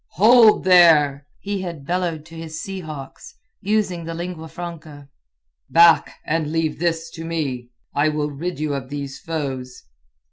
"Hold 0.13 0.63
there!" 0.63 1.27
he 1.41 1.61
had 1.61 1.85
bellowed 1.85 2.25
to 2.25 2.35
his 2.35 2.59
sea 2.59 2.79
hawks, 2.79 3.35
using 3.61 4.03
the 4.03 4.15
lingua 4.15 4.47
franca. 4.47 5.09
"Back, 5.69 6.15
and 6.25 6.51
leave 6.51 6.79
this 6.79 7.11
to 7.11 7.23
me. 7.23 7.69
I 7.93 8.09
will 8.09 8.31
rid 8.31 8.59
you 8.59 8.73
of 8.73 8.89
these 8.89 9.19
foes." 9.19 9.83